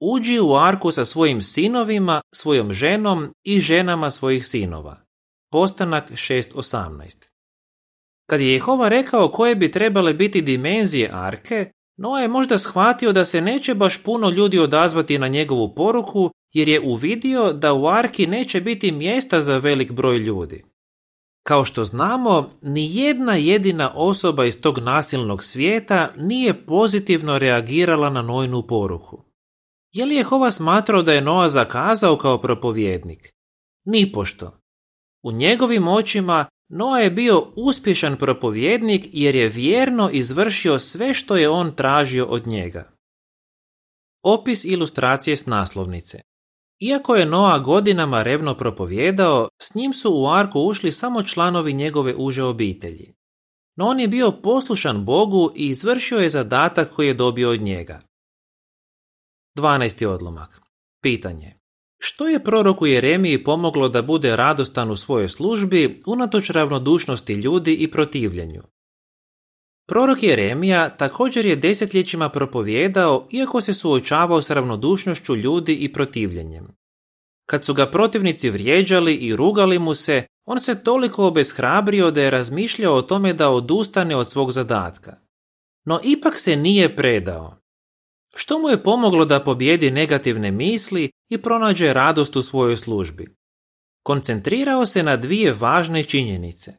uđi 0.01 0.39
u 0.39 0.55
arku 0.55 0.91
sa 0.91 1.05
svojim 1.05 1.41
sinovima, 1.41 2.22
svojom 2.36 2.74
ženom 2.74 3.34
i 3.43 3.60
ženama 3.60 4.12
svojih 4.12 4.48
sinova. 4.48 4.98
Postanak 5.51 6.12
6.18 6.12 7.35
Kad 8.29 8.41
je 8.41 8.53
Jehova 8.53 8.89
rekao 8.89 9.32
koje 9.32 9.55
bi 9.55 9.72
trebale 9.72 10.13
biti 10.13 10.41
dimenzije 10.41 11.10
arke, 11.13 11.72
Noa 11.98 12.20
je 12.20 12.27
možda 12.27 12.58
shvatio 12.58 13.12
da 13.12 13.25
se 13.25 13.41
neće 13.41 13.74
baš 13.74 14.03
puno 14.03 14.29
ljudi 14.29 14.60
odazvati 14.60 15.20
na 15.20 15.27
njegovu 15.27 15.75
poruku 15.75 16.32
jer 16.53 16.70
je 16.70 16.82
uvidio 16.82 17.53
da 17.53 17.74
u 17.74 17.88
arki 17.88 18.27
neće 18.27 18.62
biti 18.62 18.91
mjesta 18.91 19.41
za 19.41 19.58
velik 19.58 19.91
broj 19.91 20.17
ljudi. 20.17 20.63
Kao 21.44 21.65
što 21.65 21.84
znamo, 21.84 22.50
ni 22.62 22.96
jedna 22.96 23.36
jedina 23.36 23.91
osoba 23.96 24.46
iz 24.46 24.62
tog 24.62 24.79
nasilnog 24.79 25.44
svijeta 25.44 26.12
nije 26.17 26.65
pozitivno 26.65 27.39
reagirala 27.39 28.10
na 28.10 28.22
Nojnu 28.22 28.67
poruku. 28.67 29.24
Je 29.94 30.05
li 30.05 30.15
Jehova 30.15 30.51
smatrao 30.51 31.01
da 31.01 31.13
je 31.13 31.22
Noa 31.22 31.50
zakazao 31.50 32.17
kao 32.17 32.38
propovjednik? 32.38 33.34
Nipošto. 33.86 34.60
U 35.24 35.32
njegovim 35.32 35.88
očima 35.88 36.46
Noa 36.69 37.00
je 37.00 37.12
bio 37.12 37.51
uspješan 37.55 38.17
propovjednik 38.17 39.05
jer 39.13 39.36
je 39.36 39.50
vjerno 39.50 40.10
izvršio 40.13 40.79
sve 40.79 41.13
što 41.13 41.38
je 41.38 41.50
on 41.50 41.75
tražio 41.75 42.25
od 42.25 42.48
njega. 42.48 42.91
Opis 44.24 44.65
ilustracije 44.65 45.38
s 45.38 45.45
naslovnice. 45.45 46.22
Iako 46.79 47.15
je 47.15 47.25
Noa 47.25 47.60
godinama 47.60 48.24
revno 48.24 48.57
propovjedao, 48.57 49.50
s 49.62 49.75
njim 49.75 49.93
su 49.93 50.13
u 50.13 50.27
arku 50.27 50.60
ušli 50.60 50.91
samo 50.91 51.24
članovi 51.24 51.74
njegove 51.74 52.15
uže 52.17 52.43
obitelji. 52.43 53.15
No 53.75 53.86
on 53.86 54.00
je 54.00 54.07
bio 54.07 54.31
poslušan 54.31 55.05
Bogu 55.05 55.51
i 55.55 55.67
izvršio 55.67 56.17
je 56.17 56.29
zadatak 56.29 56.93
koji 56.95 57.07
je 57.07 57.13
dobio 57.13 57.51
od 57.51 57.62
njega. 57.62 58.01
12. 59.57 60.05
odlomak. 60.05 60.62
Pitanje. 61.01 61.53
Što 62.07 62.27
je 62.27 62.43
proroku 62.43 62.85
Jeremiji 62.85 63.43
pomoglo 63.43 63.89
da 63.89 64.01
bude 64.01 64.35
radostan 64.35 64.91
u 64.91 64.95
svojoj 64.95 65.29
službi 65.29 66.01
unatoč 66.05 66.50
ravnodušnosti 66.50 67.33
ljudi 67.33 67.74
i 67.74 67.91
protivljenju? 67.91 68.62
Prorok 69.88 70.24
Jeremija 70.24 70.89
također 70.89 71.45
je 71.45 71.55
desetljećima 71.55 72.29
propovjedao 72.29 73.27
iako 73.31 73.62
se 73.62 73.74
suočavao 73.74 74.41
s 74.41 74.50
ravnodušnošću 74.50 75.35
ljudi 75.35 75.75
i 75.75 75.93
protivljenjem. 75.93 76.67
Kad 77.45 77.65
su 77.65 77.74
ga 77.74 77.91
protivnici 77.91 78.50
vrijeđali 78.50 79.15
i 79.15 79.35
rugali 79.35 79.79
mu 79.79 79.93
se, 79.93 80.24
on 80.45 80.59
se 80.59 80.83
toliko 80.83 81.27
obeshrabrio 81.27 82.12
da 82.12 82.21
je 82.21 82.31
razmišljao 82.31 82.95
o 82.95 83.01
tome 83.01 83.33
da 83.33 83.50
odustane 83.50 84.15
od 84.15 84.31
svog 84.31 84.51
zadatka. 84.51 85.17
No 85.85 86.00
ipak 86.03 86.39
se 86.39 86.55
nije 86.55 86.95
predao. 86.95 87.64
Što 88.38 88.60
mu 88.60 88.70
je 88.70 88.84
pomoglo 88.84 89.25
da 89.25 89.39
pobjedi 89.39 89.92
negativne 89.92 90.51
misli 90.51 91.12
i 91.30 91.38
pronađe 91.38 91.94
radost 91.94 92.36
u 92.36 92.42
svojoj 92.42 92.77
službi? 92.77 93.36
Koncentrirao 94.04 94.86
se 94.86 95.04
na 95.04 95.18
dvije 95.18 95.54
važne 95.54 96.04
činjenice. 96.04 96.74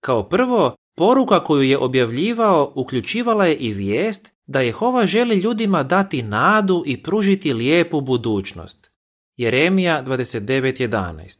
Kao 0.00 0.28
prvo, 0.28 0.76
poruka 0.96 1.44
koju 1.44 1.62
je 1.62 1.78
objavljivao 1.78 2.72
uključivala 2.74 3.46
je 3.46 3.56
i 3.56 3.72
vijest 3.72 4.34
da 4.46 4.60
Jehova 4.60 5.06
želi 5.06 5.36
ljudima 5.36 5.82
dati 5.82 6.22
nadu 6.22 6.82
i 6.86 7.02
pružiti 7.02 7.52
lijepu 7.52 8.00
budućnost. 8.00 8.90
Jeremija 9.36 10.04
29.11 10.06 11.38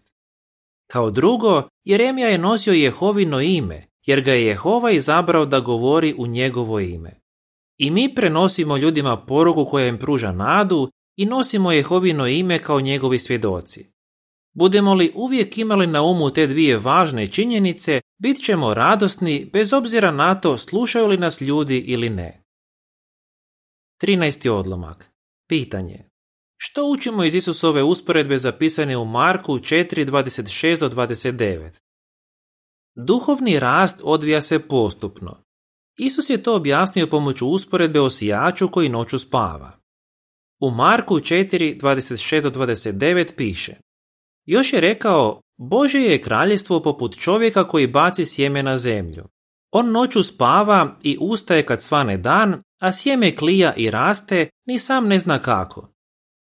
Kao 0.91 1.11
drugo, 1.11 1.63
Jeremija 1.85 2.29
je 2.29 2.39
nosio 2.39 2.73
Jehovino 2.73 3.41
ime, 3.41 3.87
jer 4.07 4.21
ga 4.21 4.33
je 4.33 4.47
Jehova 4.47 4.91
izabrao 4.91 5.47
da 5.47 5.61
govori 5.61 6.15
u 6.19 6.27
njegovo 6.27 6.81
ime. 6.81 7.24
I 7.85 7.91
mi 7.91 8.15
prenosimo 8.15 8.77
ljudima 8.77 9.25
poruku 9.27 9.65
koja 9.65 9.87
im 9.87 9.99
pruža 9.99 10.33
nadu 10.33 10.91
i 11.17 11.27
nosimo 11.27 11.73
Jehovino 11.73 12.27
ime 12.27 12.59
kao 12.59 12.81
njegovi 12.81 13.19
svjedoci. 13.19 13.93
Budemo 14.55 14.95
li 14.95 15.13
uvijek 15.15 15.59
imali 15.59 15.87
na 15.87 16.03
umu 16.03 16.31
te 16.31 16.47
dvije 16.47 16.79
važne 16.79 17.27
činjenice, 17.27 18.01
bit 18.19 18.45
ćemo 18.45 18.75
radosni 18.75 19.51
bez 19.53 19.73
obzira 19.73 20.11
na 20.11 20.41
to 20.41 20.59
slušaju 20.59 21.07
li 21.07 21.17
nas 21.17 21.41
ljudi 21.41 21.79
ili 21.79 22.11
ne. 22.11 22.43
13. 24.03 24.51
odlomak. 24.51 25.11
Pitanje. 25.49 26.05
Što 26.57 26.91
učimo 26.91 27.25
iz 27.25 27.35
Isusove 27.35 27.83
usporedbe 27.83 28.39
zapisane 28.39 28.97
u 28.97 29.05
Marku 29.05 29.53
4.26-29? 29.53 31.71
Duhovni 32.95 33.61
rast 33.61 34.01
odvija 34.05 34.41
se 34.41 34.69
postupno. 34.69 35.45
Isus 35.99 36.31
je 36.31 36.43
to 36.43 36.57
objasnio 36.57 37.07
pomoću 37.07 37.47
usporedbe 37.47 38.01
o 38.01 38.11
sijaču 38.11 38.69
koji 38.69 38.89
noću 38.89 39.19
spava. 39.19 39.73
U 40.61 40.71
Marku 40.71 41.15
4.26-29 41.15 43.37
piše 43.37 43.75
Još 44.47 44.73
je 44.73 44.81
rekao, 44.81 45.41
Bože 45.57 46.01
je 46.01 46.23
kraljestvo 46.23 46.83
poput 46.83 47.19
čovjeka 47.19 47.69
koji 47.69 47.87
baci 47.87 48.25
sjeme 48.25 48.63
na 48.63 48.77
zemlju. 48.77 49.25
On 49.73 49.91
noću 49.91 50.23
spava 50.23 50.97
i 51.03 51.17
ustaje 51.21 51.67
kad 51.67 51.83
svane 51.83 52.17
dan, 52.17 52.63
a 52.81 52.93
sjeme 52.93 53.37
klija 53.37 53.75
i 53.77 53.91
raste, 53.91 54.49
ni 54.67 54.79
sam 54.79 55.09
ne 55.09 55.19
zna 55.19 55.39
kako. 55.39 55.89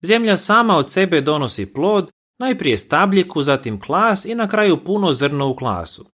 Zemlja 0.01 0.37
sama 0.37 0.77
od 0.77 0.91
sebe 0.91 1.21
donosi 1.21 1.73
plod, 1.73 2.11
najprije 2.39 2.77
stabljiku, 2.77 3.43
zatim 3.43 3.81
klas 3.81 4.25
i 4.25 4.35
na 4.35 4.47
kraju 4.47 4.83
puno 4.83 5.13
zrno 5.13 5.49
u 5.49 5.55
klasu 5.55 6.16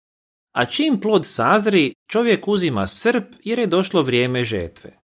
a 0.53 0.65
čim 0.65 1.01
plod 1.01 1.27
sazri, 1.27 1.95
čovjek 2.11 2.49
uzima 2.49 2.87
srp 2.87 3.25
jer 3.45 3.59
je 3.59 3.67
došlo 3.67 4.03
vrijeme 4.03 4.45
žetve. 4.45 5.01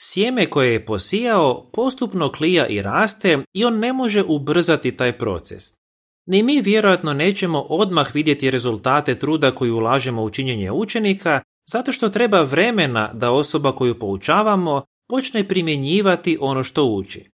Sjeme 0.00 0.46
koje 0.46 0.72
je 0.72 0.86
posijao 0.86 1.70
postupno 1.72 2.32
klija 2.32 2.66
i 2.66 2.82
raste 2.82 3.38
i 3.52 3.64
on 3.64 3.78
ne 3.78 3.92
može 3.92 4.22
ubrzati 4.22 4.96
taj 4.96 5.18
proces. 5.18 5.64
Ni 6.26 6.42
mi 6.42 6.60
vjerojatno 6.60 7.12
nećemo 7.14 7.60
odmah 7.60 8.14
vidjeti 8.14 8.50
rezultate 8.50 9.18
truda 9.18 9.50
koji 9.54 9.70
ulažemo 9.70 10.22
u 10.22 10.30
činjenje 10.30 10.70
učenika, 10.72 11.40
zato 11.72 11.92
što 11.92 12.08
treba 12.08 12.42
vremena 12.42 13.10
da 13.14 13.30
osoba 13.30 13.72
koju 13.72 13.98
poučavamo 13.98 14.82
počne 15.08 15.48
primjenjivati 15.48 16.38
ono 16.40 16.62
što 16.62 16.84
uči. 16.84 17.30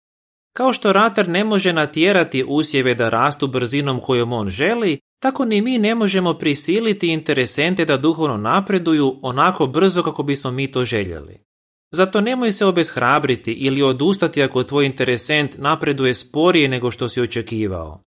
Kao 0.57 0.73
što 0.73 0.93
ratar 0.93 1.29
ne 1.29 1.45
može 1.45 1.73
natjerati 1.73 2.45
usjeve 2.49 2.95
da 2.95 3.09
rastu 3.09 3.47
brzinom 3.47 4.01
kojom 4.01 4.33
on 4.33 4.49
želi, 4.49 4.99
tako 5.23 5.45
ni 5.45 5.62
mi 5.62 5.79
ne 5.79 5.95
možemo 5.95 6.35
prisiliti 6.35 7.09
interesente 7.09 7.85
da 7.85 7.97
duhovno 7.97 8.37
napreduju 8.37 9.19
onako 9.23 9.67
brzo 9.67 10.02
kako 10.02 10.23
bismo 10.23 10.50
mi 10.50 10.73
to 10.73 10.85
željeli. 10.85 11.45
Zato 11.93 12.21
nemoj 12.21 12.52
se 12.52 12.67
obeshrabriti 12.67 13.52
ili 13.52 13.83
odustati 13.83 14.43
ako 14.43 14.64
tvoj 14.64 14.87
interesent 14.87 15.55
napreduje 15.59 16.14
sporije 16.14 16.69
nego 16.69 16.91
što 16.91 17.09
si 17.09 17.21
očekivao. 17.21 18.02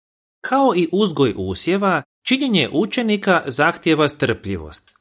Kao 0.41 0.73
i 0.75 0.87
uzgoj 0.91 1.33
usjeva, 1.37 2.03
činjenje 2.25 2.69
učenika 2.71 3.43
zahtjeva 3.45 4.07
strpljivost. 4.07 4.97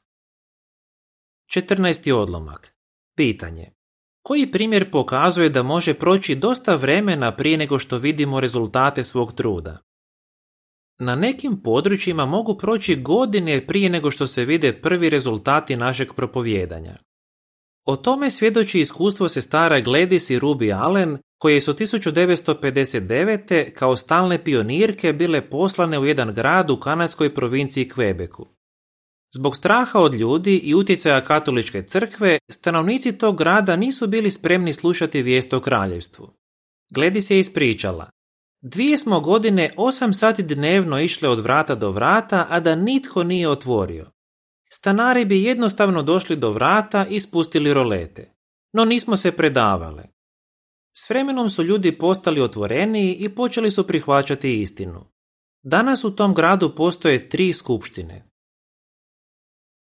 14. 1.54 2.12
odlomak. 2.12 2.74
Pitanje. 3.16 3.70
Koji 4.22 4.52
primjer 4.52 4.90
pokazuje 4.90 5.48
da 5.48 5.62
može 5.62 5.94
proći 5.94 6.34
dosta 6.34 6.74
vremena 6.74 7.36
prije 7.36 7.58
nego 7.58 7.78
što 7.78 7.98
vidimo 7.98 8.40
rezultate 8.40 9.04
svog 9.04 9.32
truda? 9.34 9.78
Na 11.02 11.14
nekim 11.16 11.60
područjima 11.62 12.26
mogu 12.26 12.58
proći 12.58 12.96
godine 12.96 13.66
prije 13.66 13.90
nego 13.90 14.10
što 14.10 14.26
se 14.26 14.44
vide 14.44 14.72
prvi 14.72 15.10
rezultati 15.10 15.76
našeg 15.76 16.12
propovjedanja. 16.16 16.98
O 17.86 17.96
tome 17.96 18.30
svjedoči 18.30 18.80
iskustvo 18.80 19.28
sestara 19.28 19.80
Gledis 19.80 20.30
i 20.30 20.38
Ruby 20.38 20.78
Allen, 20.82 21.18
koje 21.38 21.60
su 21.60 21.74
1959. 21.74 23.72
kao 23.72 23.96
stalne 23.96 24.44
pionirke 24.44 25.12
bile 25.12 25.50
poslane 25.50 25.98
u 25.98 26.06
jedan 26.06 26.34
grad 26.34 26.70
u 26.70 26.76
kanadskoj 26.76 27.34
provinciji 27.34 27.88
Quebecu. 27.88 28.44
Zbog 29.34 29.56
straha 29.56 30.00
od 30.00 30.14
ljudi 30.14 30.56
i 30.56 30.74
utjecaja 30.74 31.24
katoličke 31.24 31.82
crkve, 31.82 32.38
stanovnici 32.50 33.18
tog 33.18 33.38
grada 33.38 33.76
nisu 33.76 34.06
bili 34.06 34.30
spremni 34.30 34.72
slušati 34.72 35.22
vijest 35.22 35.52
o 35.52 35.60
kraljevstvu. 35.60 36.30
Gledi 36.90 37.20
se 37.20 37.38
ispričala. 37.38 38.10
Dvije 38.62 38.98
smo 38.98 39.20
godine 39.20 39.74
osam 39.76 40.14
sati 40.14 40.42
dnevno 40.42 41.00
išle 41.00 41.28
od 41.28 41.40
vrata 41.40 41.74
do 41.74 41.90
vrata, 41.90 42.46
a 42.50 42.60
da 42.60 42.74
nitko 42.74 43.22
nije 43.22 43.48
otvorio. 43.48 44.10
Stanari 44.72 45.24
bi 45.24 45.42
jednostavno 45.42 46.02
došli 46.02 46.36
do 46.36 46.50
vrata 46.52 47.06
i 47.10 47.20
spustili 47.20 47.74
rolete. 47.74 48.34
No 48.72 48.84
nismo 48.84 49.16
se 49.16 49.32
predavale. 49.32 50.04
S 50.96 51.10
vremenom 51.10 51.50
su 51.50 51.62
ljudi 51.62 51.98
postali 51.98 52.40
otvoreniji 52.40 53.14
i 53.14 53.34
počeli 53.34 53.70
su 53.70 53.86
prihvaćati 53.86 54.60
istinu. 54.60 55.04
Danas 55.62 56.04
u 56.04 56.16
tom 56.16 56.34
gradu 56.34 56.74
postoje 56.74 57.28
tri 57.28 57.52
skupštine. 57.52 58.30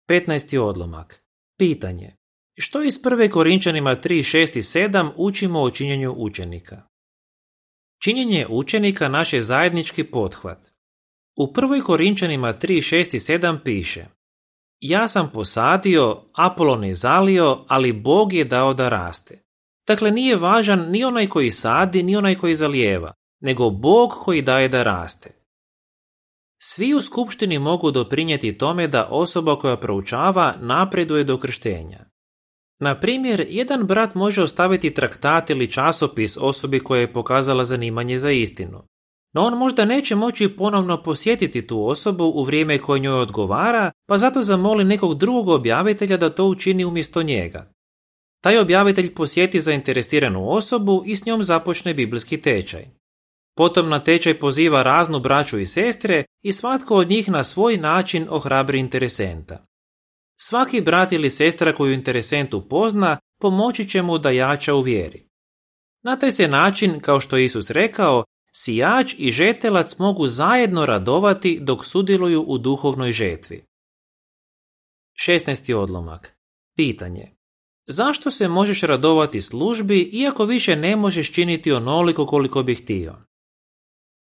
15. 0.08 0.58
odlomak. 0.58 1.24
Pitanje. 1.58 2.16
Što 2.58 2.82
iz 2.82 3.02
prve 3.02 3.30
Korinčanima 3.30 3.96
3, 3.96 4.36
6 4.38 4.58
i 4.58 4.62
7 4.62 5.10
učimo 5.16 5.60
o 5.60 5.70
činjenju 5.70 6.14
učenika? 6.16 6.87
Činjenje 7.98 8.46
učenika 8.48 9.08
naš 9.08 9.32
je 9.32 9.42
zajednički 9.42 10.04
pothvat. 10.04 10.70
U 11.36 11.52
prvoj 11.52 11.82
Korinčanima 11.82 12.54
3, 12.54 12.96
6 12.96 13.16
i 13.16 13.38
7 13.38 13.58
piše 13.64 14.06
Ja 14.80 15.08
sam 15.08 15.30
posadio, 15.32 16.22
Apolon 16.32 16.84
je 16.84 16.94
zalio, 16.94 17.64
ali 17.68 17.92
Bog 17.92 18.32
je 18.32 18.44
dao 18.44 18.74
da 18.74 18.88
raste. 18.88 19.42
Dakle, 19.86 20.10
nije 20.10 20.36
važan 20.36 20.90
ni 20.90 21.04
onaj 21.04 21.28
koji 21.28 21.50
sadi, 21.50 22.02
ni 22.02 22.16
onaj 22.16 22.34
koji 22.34 22.54
zalijeva, 22.54 23.12
nego 23.40 23.70
Bog 23.70 24.10
koji 24.10 24.42
daje 24.42 24.68
da 24.68 24.82
raste. 24.82 25.30
Svi 26.62 26.94
u 26.94 27.02
skupštini 27.02 27.58
mogu 27.58 27.90
doprinijeti 27.90 28.58
tome 28.58 28.88
da 28.88 29.08
osoba 29.10 29.58
koja 29.58 29.76
proučava 29.76 30.54
napreduje 30.60 31.24
do 31.24 31.38
krštenja. 31.38 32.04
Na 32.80 33.00
primjer, 33.00 33.46
jedan 33.48 33.86
brat 33.86 34.14
može 34.14 34.42
ostaviti 34.42 34.94
traktat 34.94 35.50
ili 35.50 35.70
časopis 35.70 36.36
osobi 36.40 36.80
koja 36.80 37.00
je 37.00 37.12
pokazala 37.12 37.64
zanimanje 37.64 38.18
za 38.18 38.30
istinu. 38.30 38.82
No 39.34 39.42
on 39.42 39.58
možda 39.58 39.84
neće 39.84 40.14
moći 40.14 40.48
ponovno 40.48 41.02
posjetiti 41.02 41.66
tu 41.66 41.86
osobu 41.86 42.24
u 42.24 42.42
vrijeme 42.42 42.78
koje 42.78 43.00
njoj 43.00 43.20
odgovara, 43.20 43.92
pa 44.08 44.18
zato 44.18 44.42
zamoli 44.42 44.84
nekog 44.84 45.18
drugog 45.18 45.48
objavitelja 45.48 46.16
da 46.16 46.30
to 46.30 46.44
učini 46.44 46.84
umjesto 46.84 47.22
njega. 47.22 47.72
Taj 48.42 48.58
objavitelj 48.58 49.14
posjeti 49.14 49.60
zainteresiranu 49.60 50.50
osobu 50.50 51.02
i 51.06 51.16
s 51.16 51.26
njom 51.26 51.42
započne 51.42 51.94
biblijski 51.94 52.40
tečaj. 52.40 52.86
Potom 53.56 53.88
na 53.88 54.04
tečaj 54.04 54.38
poziva 54.38 54.82
raznu 54.82 55.20
braću 55.20 55.58
i 55.58 55.66
sestre 55.66 56.24
i 56.42 56.52
svatko 56.52 56.96
od 56.96 57.10
njih 57.10 57.30
na 57.30 57.44
svoj 57.44 57.76
način 57.76 58.26
ohrabri 58.30 58.78
interesenta. 58.78 59.64
Svaki 60.40 60.80
brat 60.80 61.12
ili 61.12 61.30
sestra 61.30 61.74
koju 61.74 61.92
interesent 61.92 62.54
upozna 62.54 63.18
pomoći 63.40 63.88
će 63.88 64.02
mu 64.02 64.18
da 64.18 64.30
jača 64.30 64.74
u 64.74 64.80
vjeri. 64.80 65.28
Na 66.02 66.18
taj 66.18 66.30
se 66.32 66.48
način, 66.48 67.00
kao 67.00 67.20
što 67.20 67.36
je 67.36 67.44
Isus 67.44 67.70
rekao, 67.70 68.24
sijač 68.52 69.14
i 69.18 69.30
žetelac 69.30 69.98
mogu 69.98 70.26
zajedno 70.26 70.86
radovati 70.86 71.58
dok 71.60 71.84
sudjeluju 71.84 72.42
u 72.42 72.58
duhovnoj 72.58 73.12
žetvi. 73.12 73.64
16. 75.28 75.74
odlomak. 75.74 76.36
Pitanje. 76.76 77.32
Zašto 77.86 78.30
se 78.30 78.48
možeš 78.48 78.82
radovati 78.82 79.40
službi 79.40 80.00
iako 80.00 80.44
više 80.44 80.76
ne 80.76 80.96
možeš 80.96 81.32
činiti 81.32 81.72
onoliko 81.72 82.26
koliko 82.26 82.62
bi 82.62 82.74
htio? 82.74 83.27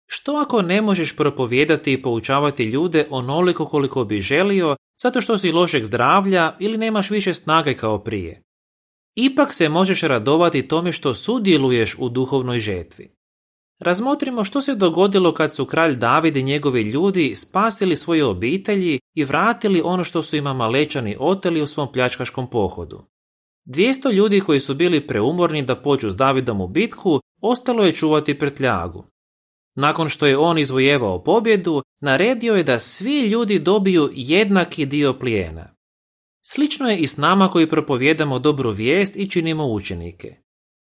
Što 0.07 0.33
ako 0.33 0.63
ne 0.63 0.83
možeš 0.83 1.17
propovijedati 1.17 1.93
i 1.93 2.03
poučavati 2.03 2.65
ljude 2.65 3.07
onoliko 3.11 3.67
koliko 3.67 4.05
bi 4.05 4.21
želio 4.21 4.77
zato 5.03 5.21
što 5.21 5.39
si 5.39 5.53
lošeg 5.53 5.85
zdravlja 5.85 6.57
ili 6.59 6.79
nemaš 6.79 7.11
više 7.11 7.35
snage 7.35 7.77
kao 7.77 7.99
prije? 7.99 8.43
Ipak 9.15 9.55
se 9.55 9.69
možeš 9.69 10.03
radovati 10.03 10.69
tome 10.69 10.93
što 10.93 11.15
sudjeluješ 11.15 11.97
u 11.99 12.09
duhovnoj 12.09 12.59
žetvi. 12.59 13.15
Razmotrimo 13.79 14.45
što 14.45 14.61
se 14.61 14.75
dogodilo 14.75 15.35
kad 15.35 15.55
su 15.55 15.65
kralj 15.65 15.97
David 15.97 16.37
i 16.37 16.43
njegovi 16.43 16.83
ljudi 16.83 17.35
spasili 17.37 17.97
svoje 17.97 18.25
obitelji 18.25 19.01
i 19.15 19.25
vratili 19.25 19.83
ono 19.85 20.05
što 20.05 20.23
su 20.23 20.37
im 20.37 20.45
malečani 20.45 21.17
oteli 21.19 21.63
u 21.63 21.67
svom 21.67 21.93
pljačkaškom 21.93 22.51
pohodu. 22.51 23.03
200 23.67 24.13
ljudi 24.13 24.41
koji 24.41 24.61
su 24.61 24.75
bili 24.75 25.07
preumorni 25.07 25.63
da 25.63 25.77
pođu 25.77 26.11
s 26.11 26.17
Davidom 26.17 26.61
u 26.61 26.69
bitku, 26.69 27.21
ostalo 27.41 27.85
je 27.85 27.93
čuvati 27.93 28.39
prtljagu. 28.39 29.05
Nakon 29.75 30.09
što 30.09 30.27
je 30.27 30.39
on 30.39 30.59
izvojevao 30.59 31.25
pobjedu, 31.25 31.83
naredio 32.01 32.55
je 32.55 32.63
da 32.63 32.79
svi 32.79 33.21
ljudi 33.21 33.59
dobiju 33.59 34.11
jednaki 34.15 34.87
dio 34.87 35.19
plijena. 35.19 35.75
Slično 36.47 36.91
je 36.91 36.99
i 36.99 37.07
s 37.07 37.17
nama 37.17 37.49
koji 37.49 37.71
propovijedamo 37.71 38.39
dobru 38.39 38.71
vijest 38.71 39.17
i 39.17 39.31
činimo 39.31 39.67
učenike. 39.67 40.37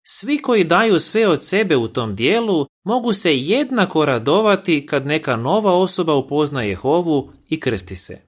Svi 0.03 0.41
koji 0.41 0.63
daju 0.63 0.99
sve 0.99 1.27
od 1.27 1.45
sebe 1.45 1.77
u 1.77 1.87
tom 1.87 2.15
dijelu 2.15 2.67
mogu 2.83 3.13
se 3.13 3.37
jednako 3.37 4.05
radovati 4.05 4.85
kad 4.85 5.05
neka 5.05 5.35
nova 5.35 5.73
osoba 5.73 6.13
upozna 6.13 6.63
Jehovu 6.63 7.31
i 7.49 7.59
krsti 7.59 7.95
se. 7.95 8.21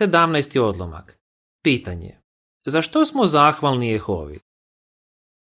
17. 0.00 0.60
odlomak. 0.60 1.18
Pitanje. 1.62 2.20
Za 2.66 2.82
što 2.82 3.04
smo 3.04 3.26
zahvalni 3.26 3.88
Jehovi? 3.88 4.38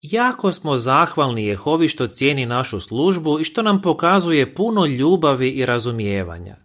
Jako 0.03 0.53
smo 0.53 0.79
zahvalni 0.79 1.47
Jehovi 1.47 1.89
što 1.89 2.07
cijeni 2.07 2.47
našu 2.47 2.81
službu 2.81 3.41
i 3.41 3.45
što 3.45 3.63
nam 3.63 3.83
pokazuje 3.83 4.55
puno 4.55 4.87
ljubavi 4.87 5.49
i 5.49 5.67
razumijevanja. 5.67 6.57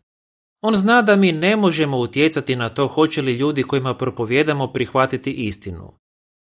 On 0.61 0.75
zna 0.75 1.01
da 1.01 1.15
mi 1.15 1.31
ne 1.31 1.55
možemo 1.55 1.97
utjecati 1.97 2.55
na 2.55 2.69
to 2.69 2.87
hoće 2.87 3.21
li 3.21 3.33
ljudi 3.33 3.63
kojima 3.63 3.93
propovjedamo 3.93 4.67
prihvatiti 4.73 5.31
istinu. 5.31 5.99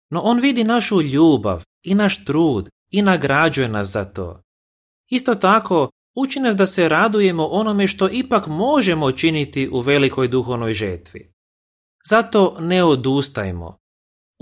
No 0.10 0.22
on 0.22 0.40
vidi 0.40 0.64
našu 0.64 1.02
ljubav 1.02 1.64
i 1.84 1.96
naš 1.96 2.26
trud 2.26 2.70
i 2.92 3.02
nagrađuje 3.02 3.68
nas 3.68 3.88
za 3.88 4.06
to. 4.06 4.42
Isto 5.10 5.36
tako, 5.36 5.90
uči 6.16 6.40
nas 6.40 6.56
da 6.56 6.66
se 6.66 6.90
radujemo 6.90 7.46
onome 7.46 7.88
što 7.88 8.10
ipak 8.12 8.48
možemo 8.48 9.12
činiti 9.12 9.70
u 9.72 9.80
velikoj 9.80 10.28
duhovnoj 10.28 10.74
žetvi. 10.74 11.34
Zato 12.10 12.58
ne 12.60 12.84
odustajmo, 12.84 13.78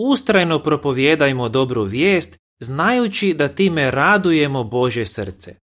Ustrajno 0.01 0.63
propovjedajmo 0.63 1.49
dobru 1.49 1.83
vijest, 1.83 2.37
znajući 2.59 3.33
da 3.33 3.47
time 3.47 3.91
radujemo 3.91 4.63
Bože 4.63 5.05
srce. 5.05 5.55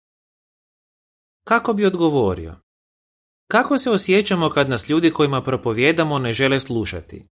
Kako 1.44 1.72
bi 1.72 1.86
odgovorio? 1.86 2.56
Kako 3.50 3.78
se 3.78 3.90
osjećamo 3.90 4.50
kad 4.50 4.68
nas 4.68 4.88
ljudi 4.88 5.10
kojima 5.10 5.42
propovjedamo 5.42 6.18
ne 6.18 6.32
žele 6.32 6.60
slušati? 6.60 7.26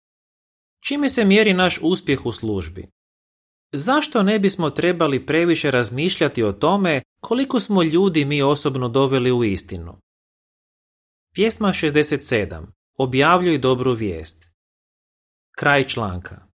Čime 0.85 1.09
se 1.09 1.25
mjeri 1.25 1.55
naš 1.55 1.79
uspjeh 1.83 2.27
u 2.27 2.33
službi? 2.33 2.89
Zašto 3.73 4.23
ne 4.23 4.39
bismo 4.39 4.71
trebali 4.71 5.27
previše 5.27 5.71
razmišljati 5.71 6.43
o 6.43 6.53
tome 6.53 7.03
koliko 7.21 7.61
smo 7.61 7.83
ljudi 7.83 8.25
mi 8.25 8.43
osobno 8.43 8.89
doveli 8.89 9.33
u 9.33 9.45
istinu? 9.45 10.01
Pjesma 11.35 11.69
67. 11.69 12.67
Objavljuj 12.99 13.59
dobru 13.59 13.93
vijest. 13.93 14.51
Kraj 15.57 15.87
članka. 15.87 16.50